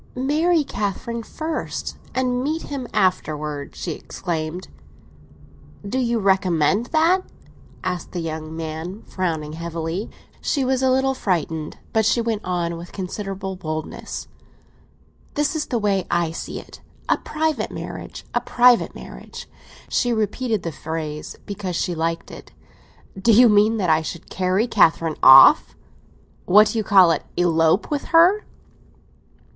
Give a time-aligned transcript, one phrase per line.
[0.15, 4.67] "Marry Catherine first and meet him afterwards!" she exclaimed.
[5.87, 7.21] "Do you recommend that?"
[7.83, 10.09] asked the young man, frowning heavily.
[10.41, 14.27] She was a little frightened, but she went on with considerable boldness.
[15.35, 19.47] "That is the way I see it: a private marriage—a private marriage."
[19.87, 22.51] She repeated the phrase because she liked it.
[23.21, 25.75] "Do you mean that I should carry Catherine off?
[26.45, 28.45] What do they call it—elope with her?"